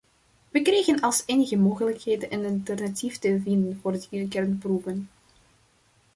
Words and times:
Wij 0.49 0.61
kregen 0.61 0.99
als 1.01 1.23
enige 1.25 1.57
mogelijkheid 1.57 2.31
een 2.31 2.45
alternatief 2.45 3.17
te 3.17 3.39
vinden 3.43 3.79
voor 3.81 3.97
die 4.09 4.27
kernproeven. 4.27 5.09